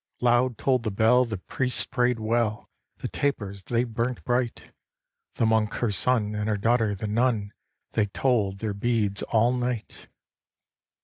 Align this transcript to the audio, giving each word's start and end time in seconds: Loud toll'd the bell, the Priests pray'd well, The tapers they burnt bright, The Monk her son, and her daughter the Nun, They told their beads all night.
Loud 0.19 0.57
toll'd 0.57 0.81
the 0.81 0.89
bell, 0.89 1.25
the 1.25 1.37
Priests 1.37 1.85
pray'd 1.85 2.19
well, 2.19 2.67
The 2.97 3.07
tapers 3.07 3.61
they 3.65 3.83
burnt 3.83 4.23
bright, 4.23 4.73
The 5.35 5.45
Monk 5.45 5.73
her 5.75 5.91
son, 5.91 6.33
and 6.33 6.49
her 6.49 6.57
daughter 6.57 6.95
the 6.95 7.05
Nun, 7.05 7.53
They 7.91 8.07
told 8.07 8.57
their 8.57 8.73
beads 8.73 9.21
all 9.21 9.53
night. 9.53 10.07